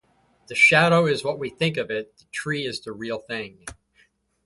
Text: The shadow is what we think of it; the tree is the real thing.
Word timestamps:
The 0.47 0.55
shadow 0.55 1.05
is 1.05 1.23
what 1.23 1.37
we 1.37 1.51
think 1.51 1.77
of 1.77 1.91
it; 1.91 2.17
the 2.17 2.25
tree 2.31 2.65
is 2.65 2.79
the 2.81 2.91
real 2.91 3.19
thing. 3.19 3.67